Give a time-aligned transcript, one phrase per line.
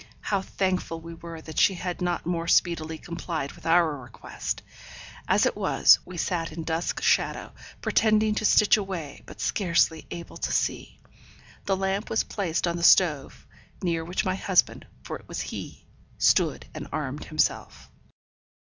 [0.21, 4.63] How thankful we were that she had not more speedily complied with our request!
[5.27, 10.37] As it was, we sat in dusk shadow, pretending to stitch away, but scarcely able
[10.37, 10.99] to see.
[11.67, 13.45] The lamp was placed on the stove,
[13.83, 15.85] near which my husband, for it was he,
[16.17, 17.91] stood and warmed himself.